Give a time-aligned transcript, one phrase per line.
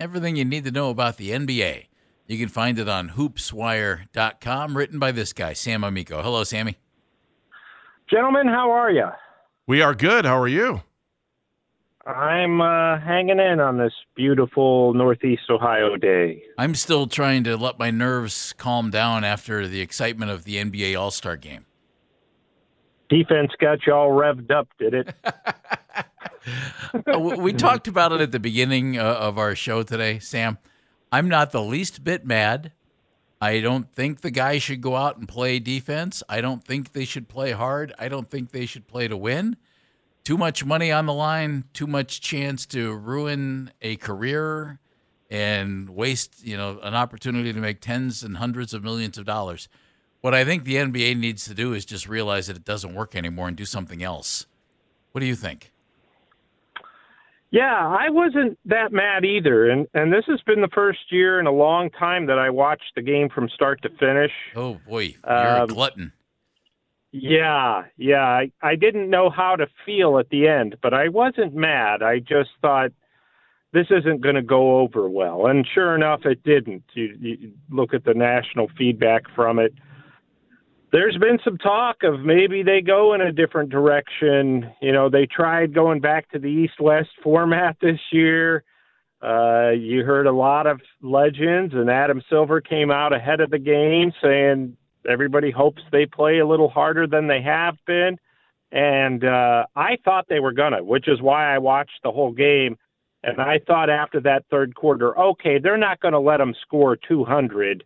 [0.00, 1.86] Everything you need to know about the NBA.
[2.28, 6.22] You can find it on hoopswire.com, written by this guy, Sam Amico.
[6.22, 6.76] Hello, Sammy.
[8.08, 9.08] Gentlemen, how are you?
[9.66, 10.24] We are good.
[10.24, 10.82] How are you?
[12.06, 16.42] I'm uh, hanging in on this beautiful Northeast Ohio day.
[16.56, 20.98] I'm still trying to let my nerves calm down after the excitement of the NBA
[20.98, 21.66] All Star game.
[23.08, 25.14] Defense got you all revved up, did it?
[27.12, 30.56] Uh, we talked about it at the beginning uh, of our show today, Sam.
[31.12, 32.72] I'm not the least bit mad.
[33.40, 36.22] I don't think the guys should go out and play defense.
[36.28, 37.92] I don't think they should play hard.
[37.98, 39.56] I don't think they should play to win.
[40.24, 44.78] Too much money on the line, too much chance to ruin a career
[45.30, 49.68] and waste, you know, an opportunity to make tens and hundreds of millions of dollars.
[50.20, 53.14] What I think the NBA needs to do is just realize that it doesn't work
[53.14, 54.46] anymore and do something else.
[55.12, 55.72] What do you think?
[57.50, 61.46] Yeah, I wasn't that mad either, and and this has been the first year in
[61.46, 64.32] a long time that I watched the game from start to finish.
[64.54, 66.12] Oh boy, you're Um, a glutton.
[67.10, 71.54] Yeah, yeah, I I didn't know how to feel at the end, but I wasn't
[71.54, 72.02] mad.
[72.02, 72.90] I just thought
[73.72, 76.82] this isn't going to go over well, and sure enough, it didn't.
[76.92, 79.72] You, you look at the national feedback from it.
[80.90, 84.72] There's been some talk of maybe they go in a different direction.
[84.80, 88.64] You know, they tried going back to the East West format this year.
[89.22, 93.58] Uh, you heard a lot of legends, and Adam Silver came out ahead of the
[93.58, 94.76] game saying
[95.08, 98.16] everybody hopes they play a little harder than they have been.
[98.70, 102.32] And uh, I thought they were going to, which is why I watched the whole
[102.32, 102.78] game.
[103.22, 106.96] And I thought after that third quarter, okay, they're not going to let them score
[106.96, 107.84] 200.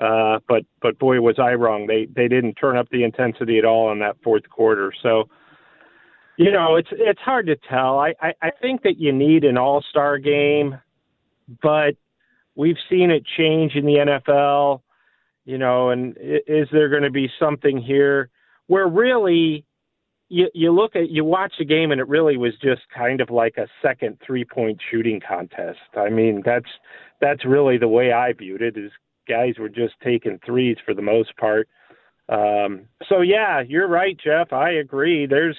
[0.00, 1.86] Uh, but but boy, was I wrong.
[1.86, 4.92] They they didn't turn up the intensity at all in that fourth quarter.
[5.02, 5.28] So,
[6.38, 7.98] you know, it's it's hard to tell.
[7.98, 10.78] I I, I think that you need an All Star game,
[11.62, 11.96] but
[12.54, 14.80] we've seen it change in the NFL.
[15.44, 18.30] You know, and is there going to be something here
[18.68, 19.64] where really
[20.30, 23.28] you you look at you watch the game and it really was just kind of
[23.28, 25.80] like a second three point shooting contest.
[25.94, 26.68] I mean, that's
[27.20, 28.78] that's really the way I viewed it.
[28.78, 28.92] Is
[29.28, 31.68] guys were just taking threes for the most part.
[32.28, 34.52] Um, so yeah, you're right, Jeff.
[34.52, 35.26] I agree.
[35.26, 35.56] There's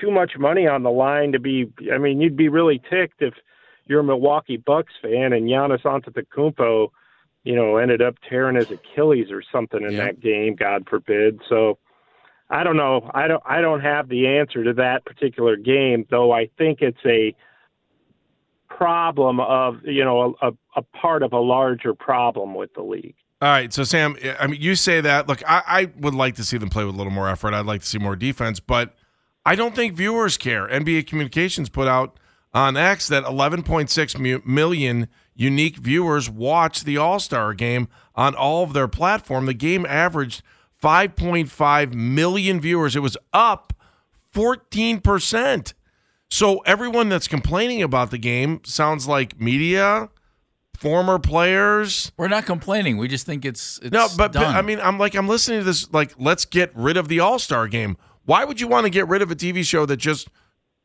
[0.00, 1.72] too much money on the line to be.
[1.92, 3.34] I mean, you'd be really ticked if
[3.86, 6.88] you're a Milwaukee Bucks fan and Giannis Antetokounmpo,
[7.44, 10.06] you know, ended up tearing his Achilles or something in Yeah.
[10.06, 10.54] that game.
[10.54, 11.40] God forbid.
[11.48, 11.78] So
[12.50, 13.10] I don't know.
[13.14, 13.42] I don't.
[13.46, 16.32] I don't have the answer to that particular game, though.
[16.32, 17.34] I think it's a
[18.76, 23.14] problem of you know a, a part of a larger problem with the league.
[23.40, 25.26] All right, so Sam, I mean, you say that.
[25.26, 27.54] Look, I, I would like to see them play with a little more effort.
[27.54, 28.94] I'd like to see more defense, but
[29.44, 30.68] I don't think viewers care.
[30.68, 32.20] NBA Communications put out
[32.54, 38.74] on X that 11.6 million unique viewers watched the All Star game on all of
[38.74, 39.46] their platform.
[39.46, 40.42] The game averaged
[40.80, 42.94] 5.5 million viewers.
[42.94, 43.72] It was up
[44.30, 45.74] 14 percent.
[46.32, 50.08] So everyone that's complaining about the game sounds like media,
[50.78, 52.10] former players.
[52.16, 52.96] We're not complaining.
[52.96, 54.46] We just think it's, it's No, but, but.
[54.46, 55.92] I mean, I'm like, I'm listening to this.
[55.92, 57.98] Like, let's get rid of the All Star game.
[58.24, 60.28] Why would you want to get rid of a TV show that just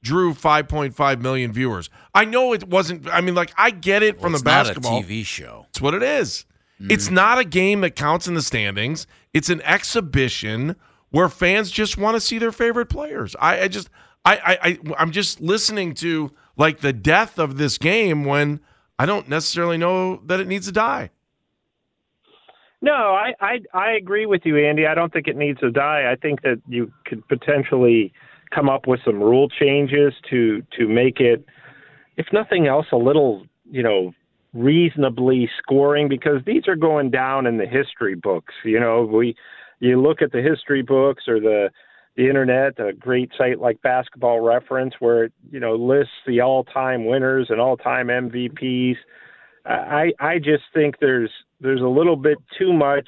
[0.03, 1.89] drew 5.5 million viewers?
[2.13, 3.07] I know it wasn't.
[3.07, 4.99] I mean, like, I get it from it's the basketball.
[4.99, 5.67] not a TV show.
[5.69, 6.43] It's what it is.
[6.77, 6.91] Hmm.
[6.91, 9.07] It's not a game that counts in the standings.
[9.33, 10.75] It's an exhibition
[11.09, 13.33] where fans just want to see their favorite players.
[13.39, 13.89] I, I just,
[14.35, 18.59] I, I, I'm just listening to like the death of this game when
[18.99, 21.11] I don't necessarily know that it needs to die.
[22.81, 24.85] No, I, I I agree with you, Andy.
[24.85, 26.11] I don't think it needs to die.
[26.11, 28.13] I think that you could potentially
[28.53, 31.43] come up with some rule changes to to make it,
[32.17, 34.13] if nothing else, a little you know
[34.53, 38.53] reasonably scoring because these are going down in the history books.
[38.63, 39.35] You know, we
[39.79, 41.69] you look at the history books or the
[42.17, 47.05] the internet, a great site like Basketball Reference, where it you know lists the all-time
[47.05, 48.97] winners and all-time MVPs.
[49.65, 51.31] I I just think there's
[51.61, 53.07] there's a little bit too much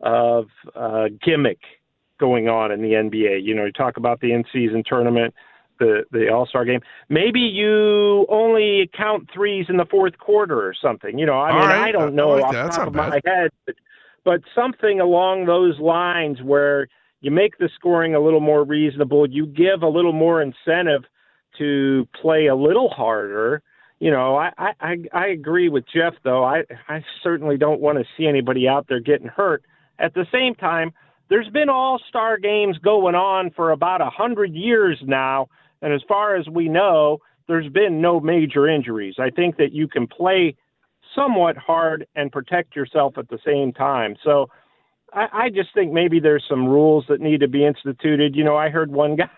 [0.00, 1.60] of uh, gimmick
[2.18, 3.44] going on in the NBA.
[3.44, 5.34] You know, you talk about the in-season tournament.
[5.78, 6.80] the the All Star game.
[7.08, 11.18] Maybe you only count threes in the fourth quarter or something.
[11.18, 11.88] You know, I mean, right.
[11.88, 13.10] I don't know I like off the top of bad.
[13.10, 13.74] my head, but,
[14.24, 16.86] but something along those lines where
[17.20, 19.28] you make the scoring a little more reasonable.
[19.28, 21.02] You give a little more incentive
[21.58, 23.62] to play a little harder.
[23.98, 26.44] You know, I I, I agree with Jeff though.
[26.44, 29.64] I I certainly don't want to see anybody out there getting hurt.
[29.98, 30.92] At the same time,
[31.28, 35.48] there's been all star games going on for about a hundred years now,
[35.82, 39.16] and as far as we know, there's been no major injuries.
[39.18, 40.56] I think that you can play
[41.14, 44.16] somewhat hard and protect yourself at the same time.
[44.24, 44.48] So
[45.12, 48.34] I, I just think maybe there's some rules that need to be instituted.
[48.36, 49.28] You know, I heard one guy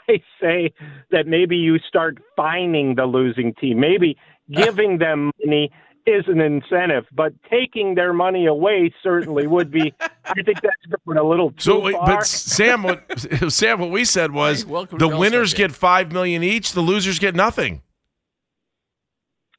[0.41, 0.73] say
[1.11, 3.81] that maybe you start fining the losing team.
[3.81, 4.17] Maybe
[4.53, 5.71] giving them money
[6.05, 9.95] is an incentive, but taking their money away certainly would be.
[10.25, 12.07] I think that's going a little too So, far.
[12.07, 13.05] but Sam, what
[13.53, 17.19] Sam, what we said was Hey, the the winners get five million each, the losers
[17.21, 17.83] get nothing.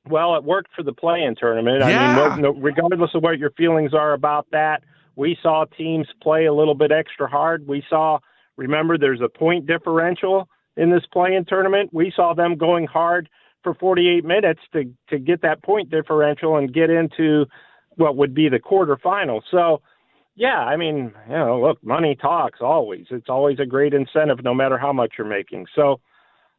[0.10, 1.82] Well, it worked for the play-in tournament.
[1.82, 2.08] I Yeah.
[2.34, 4.84] mean, no, no, regardless of what your feelings are about that,
[5.16, 7.68] we saw teams play a little bit extra hard.
[7.68, 8.20] We saw,
[8.58, 11.92] remember, there's a point differential in this play-in tournament.
[11.94, 13.30] We saw them going hard
[13.64, 17.46] for 48 minutes to to get that point differential and get into
[17.96, 19.42] what would be the quarterfinal.
[19.50, 19.82] So,
[20.36, 23.06] yeah, I mean, you know, look, money talks always.
[23.12, 25.68] It's always a great incentive, no matter how much you're making.
[25.76, 26.02] So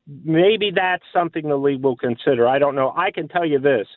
[0.07, 2.47] maybe that's something the league will consider.
[2.47, 2.93] I don't know.
[2.97, 3.89] I can tell you this: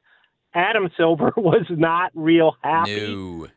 [0.54, 3.48] Adam Silver was not real happy, No.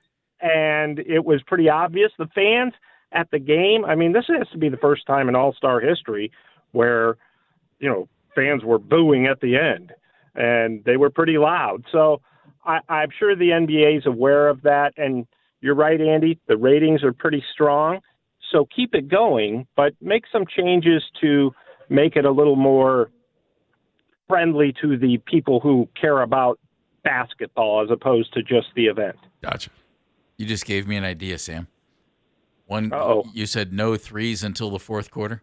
[0.41, 2.13] And it was pretty obvious.
[2.19, 2.73] The fans
[3.13, 3.85] at the game.
[3.85, 6.31] I mean, this has to be the first time in All Star history
[6.73, 7.17] where
[7.79, 9.93] you know fans were booing at the end,
[10.35, 11.85] and they were pretty loud.
[11.91, 12.21] So
[12.65, 14.93] I, I'm sure the NBA is aware of that.
[14.97, 15.27] And
[15.61, 16.39] you're right, Andy.
[16.47, 18.01] The ratings are pretty strong.
[18.53, 21.53] So keep it going, but make some changes to
[21.89, 23.11] make it a little more
[24.29, 26.59] friendly to the people who care about
[27.03, 29.17] basketball as opposed to just the event.
[29.43, 29.71] Gotcha.
[30.41, 31.69] You just gave me an idea, Sam.
[32.65, 33.27] One, Uh-oh.
[33.35, 35.43] you said no threes until the fourth quarter.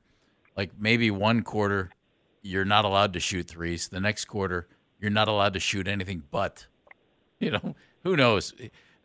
[0.56, 1.92] Like maybe one quarter,
[2.42, 3.90] you're not allowed to shoot threes.
[3.90, 4.68] The next quarter,
[5.00, 6.66] you're not allowed to shoot anything but.
[7.40, 8.56] You know, who knows?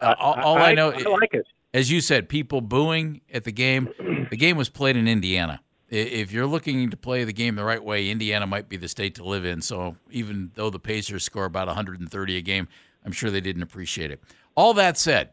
[0.00, 1.46] Uh, all, all I, know, I like it.
[1.74, 3.90] as you said, people booing at the game.
[4.30, 5.60] The game was played in Indiana.
[5.90, 9.14] If you're looking to play the game the right way, Indiana might be the state
[9.16, 9.60] to live in.
[9.60, 12.66] So even though the Pacers score about 130 a game,
[13.04, 14.22] I'm sure they didn't appreciate it.
[14.56, 15.32] All that said,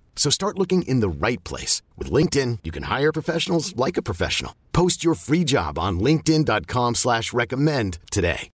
[0.15, 1.81] So start looking in the right place.
[1.97, 4.55] With LinkedIn, you can hire professionals like a professional.
[4.71, 8.51] Post your free job on linkedin.com slash recommend today.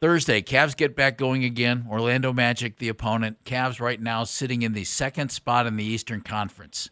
[0.00, 1.86] Thursday, Cavs get back going again.
[1.90, 3.36] Orlando Magic, the opponent.
[3.44, 6.88] Cavs right now sitting in the second spot in the Eastern Conference.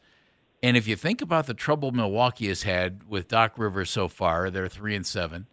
[0.62, 4.50] And if you think about the trouble Milwaukee has had with Doc Rivers so far,
[4.50, 5.46] they're three and seven.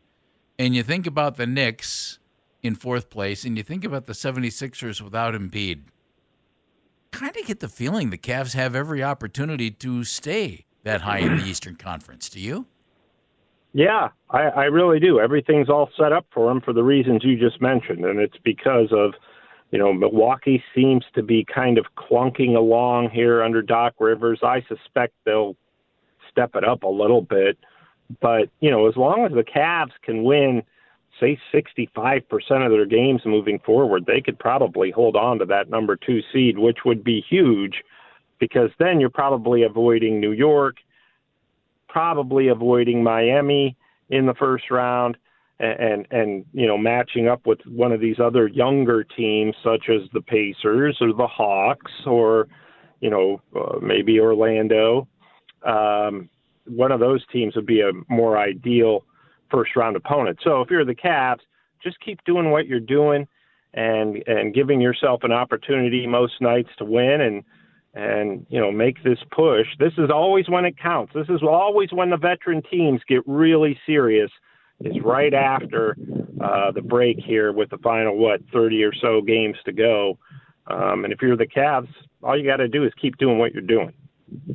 [0.59, 2.19] And you think about the Knicks
[2.61, 5.83] in fourth place, and you think about the 76ers without Embiid,
[7.15, 11.37] kind of get the feeling the Cavs have every opportunity to stay that high in
[11.37, 12.29] the Eastern Conference.
[12.29, 12.67] Do you?
[13.73, 15.19] Yeah, I, I really do.
[15.19, 18.89] Everything's all set up for them for the reasons you just mentioned, and it's because
[18.91, 19.13] of,
[19.71, 24.39] you know, Milwaukee seems to be kind of clunking along here under Doc Rivers.
[24.43, 25.55] I suspect they'll
[26.31, 27.57] step it up a little bit,
[28.21, 30.63] but you know, as long as the Cavs can win
[31.19, 32.23] say 65%
[32.65, 36.57] of their games moving forward, they could probably hold on to that number two seed,
[36.57, 37.83] which would be huge
[38.39, 40.77] because then you're probably avoiding New York,
[41.87, 43.75] probably avoiding Miami
[44.09, 45.17] in the first round.
[45.57, 49.85] And, and and you know matching up with one of these other younger teams such
[49.87, 52.49] as the Pacers or the Hawks or
[52.99, 55.07] you know uh, maybe Orlando
[55.65, 56.29] um,
[56.67, 59.05] one of those teams would be a more ideal
[59.49, 60.39] first round opponent.
[60.43, 61.41] So if you're the Cavs,
[61.83, 63.27] just keep doing what you're doing
[63.73, 67.43] and and giving yourself an opportunity most nights to win and
[67.93, 69.67] and you know make this push.
[69.79, 71.13] This is always when it counts.
[71.13, 74.31] This is always when the veteran teams get really serious.
[74.81, 75.95] Is right after
[76.41, 80.17] uh, the break here with the final what 30 or so games to go.
[80.67, 81.87] Um, and if you're the Cavs,
[82.21, 83.93] all you got to do is keep doing what you're doing.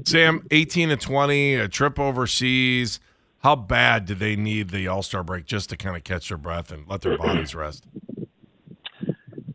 [0.04, 3.00] Sam, 18 to 20, a trip overseas.
[3.40, 6.38] How bad do they need the All Star break just to kind of catch their
[6.38, 7.86] breath and let their bodies rest?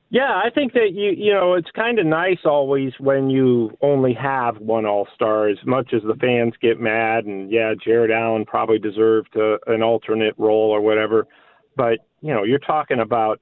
[0.10, 4.14] Yeah, I think that you you know it's kind of nice always when you only
[4.14, 5.50] have one All Star.
[5.50, 9.84] As much as the fans get mad, and yeah, Jarrett Allen probably deserved a, an
[9.84, 11.28] alternate role or whatever,
[11.76, 13.40] but you know you're talking about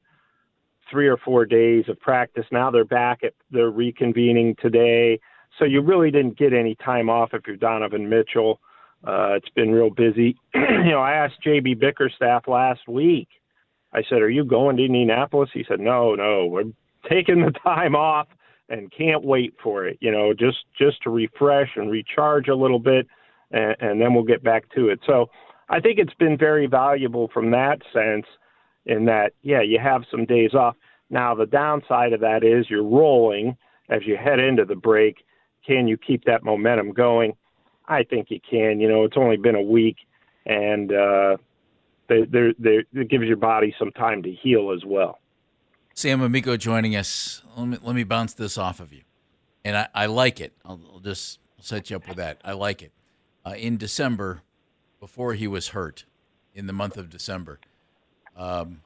[0.92, 2.46] three or four days of practice.
[2.52, 5.20] Now they're back at they're reconvening today,
[5.60, 8.60] so you really didn't get any time off if you're Donovan Mitchell.
[9.05, 10.38] Uh, it's been real busy.
[10.55, 13.27] you know, I asked JB Bickerstaff last week.
[13.93, 16.72] I said, "Are you going to Indianapolis?" He said, "No, no, we're
[17.10, 18.27] taking the time off
[18.69, 19.98] and can't wait for it.
[20.01, 23.07] You know, just just to refresh and recharge a little bit,
[23.51, 25.29] and, and then we'll get back to it." So,
[25.69, 28.25] I think it's been very valuable from that sense.
[28.86, 30.75] In that, yeah, you have some days off.
[31.10, 33.55] Now, the downside of that is you're rolling
[33.89, 35.24] as you head into the break.
[35.65, 37.33] Can you keep that momentum going?
[37.88, 38.80] I think you can.
[38.80, 39.98] You know, it's only been a week,
[40.46, 41.38] and uh,
[42.08, 45.20] they, they're, they're, it gives your body some time to heal as well.
[45.94, 47.44] Sam Amico joining us.
[47.56, 49.02] Let me, let me bounce this off of you.
[49.63, 50.54] And I, I like it.
[50.66, 52.42] I'll, I'll, just set you up with that.
[52.44, 52.92] I like it.
[53.46, 54.42] Uh, in December,
[55.00, 56.06] before he was hurt,
[56.54, 57.60] in the month of December,
[58.36, 58.82] um,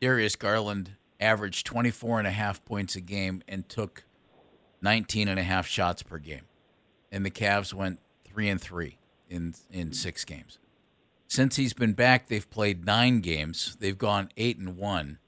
[0.00, 4.04] Darius Garland averaged 24 and a half points a game and took
[4.80, 6.42] 19 and a half shots per game
[7.10, 8.98] and the Cavs went three and three
[9.28, 10.58] in in six games.
[11.26, 13.76] Since he's been back, they've played nine games.
[13.78, 15.18] They've gone eight and one.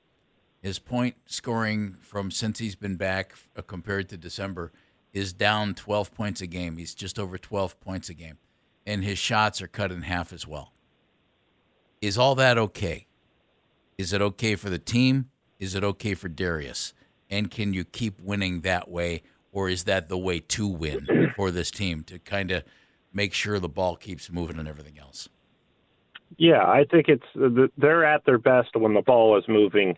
[0.60, 4.72] His point scoring from since he's been back uh, compared to December
[5.12, 6.76] is down 12 points a game.
[6.76, 8.38] He's just over 12 points a game,
[8.86, 10.72] and his shots are cut in half as well.
[12.00, 13.06] Is all that okay?
[13.98, 15.30] Is it okay for the team?
[15.60, 16.94] Is it okay for Darius?
[17.30, 19.22] And can you keep winning that way,
[19.52, 21.06] or is that the way to win
[21.36, 22.64] for this team to kind of
[23.12, 25.28] make sure the ball keeps moving and everything else?
[26.38, 29.96] Yeah, I think it's they're at their best when the ball is moving.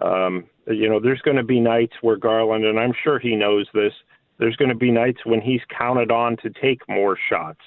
[0.00, 3.66] Um, you know, there's going to be nights where Garland, and I'm sure he knows
[3.74, 3.92] this.
[4.38, 7.60] There's going to be nights when he's counted on to take more shots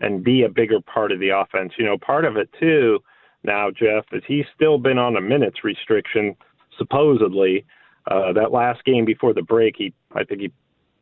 [0.00, 1.72] and be a bigger part of the offense.
[1.78, 2.98] You know, part of it too.
[3.44, 6.36] Now, Jeff, is he's still been on a minutes restriction,
[6.76, 7.64] supposedly.
[8.10, 10.52] Uh, that last game before the break, he I think he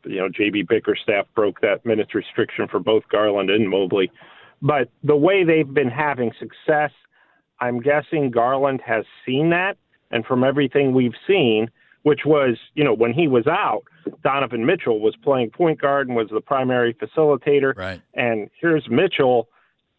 [0.08, 4.10] you know, JB Bickerstaff broke that minutes restriction for both Garland and Mobley.
[4.60, 6.90] But the way they've been having success,
[7.60, 9.76] I'm guessing Garland has seen that.
[10.10, 11.70] And from everything we've seen,
[12.02, 13.82] which was, you know, when he was out,
[14.24, 17.76] Donovan Mitchell was playing point guard and was the primary facilitator.
[17.76, 18.00] Right.
[18.14, 19.48] And here's Mitchell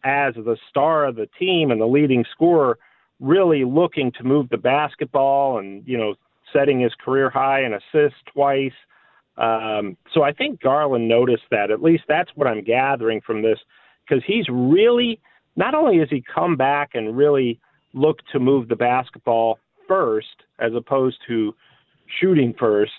[0.04, 2.80] as the star of the team and the leading scorer,
[3.20, 6.16] really looking to move the basketball and, you know,
[6.52, 8.74] setting his career high in assists twice
[9.40, 11.72] um, so I think Garland noticed that.
[11.72, 13.60] At least that's what I'm gathering from this,
[14.08, 15.20] because he's really
[15.56, 17.60] not only has he come back and really
[17.94, 21.56] looked to move the basketball first as opposed to
[22.20, 22.92] shooting first.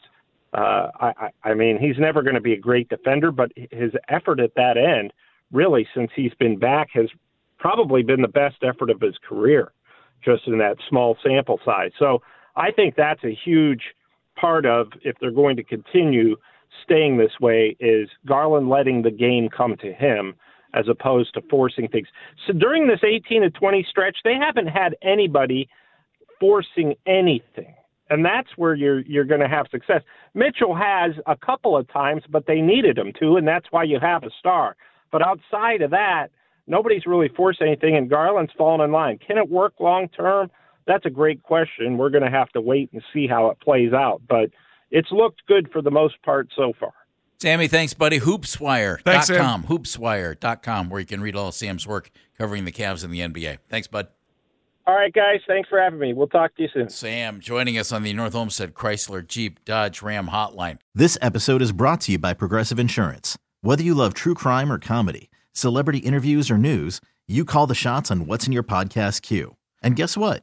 [0.52, 4.40] Uh, I, I mean, he's never going to be a great defender, but his effort
[4.40, 5.12] at that end,
[5.52, 7.08] really, since he's been back, has
[7.58, 9.72] probably been the best effort of his career,
[10.24, 11.92] just in that small sample size.
[11.98, 12.20] So
[12.56, 13.82] I think that's a huge
[14.40, 16.36] part of if they're going to continue
[16.84, 20.34] staying this way is Garland letting the game come to him
[20.74, 22.08] as opposed to forcing things.
[22.46, 25.68] So during this 18 to 20 stretch, they haven't had anybody
[26.38, 27.74] forcing anything.
[28.08, 30.02] And that's where you're you're going to have success.
[30.34, 34.00] Mitchell has a couple of times, but they needed him to, and that's why you
[34.00, 34.76] have a star.
[35.12, 36.28] But outside of that,
[36.66, 39.18] nobody's really forced anything, and Garland's fallen in line.
[39.24, 40.50] Can it work long term?
[40.86, 41.98] That's a great question.
[41.98, 44.50] We're going to have to wait and see how it plays out, but
[44.90, 46.92] it's looked good for the most part so far.
[47.40, 48.20] Sammy, thanks, buddy.
[48.20, 49.64] Hoopswire.com.
[49.64, 53.58] Hoopswire.com, where you can read all Sam's work covering the Cavs and the NBA.
[53.68, 54.08] Thanks, bud.
[54.86, 55.40] All right, guys.
[55.46, 56.12] Thanks for having me.
[56.12, 56.88] We'll talk to you soon.
[56.88, 60.78] Sam joining us on the North Olmsted Chrysler Jeep Dodge Ram Hotline.
[60.94, 63.38] This episode is brought to you by Progressive Insurance.
[63.62, 68.10] Whether you love true crime or comedy, celebrity interviews or news, you call the shots
[68.10, 69.56] on what's in your podcast queue.
[69.82, 70.42] And guess what?